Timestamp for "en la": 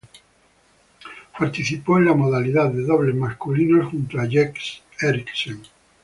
1.99-2.15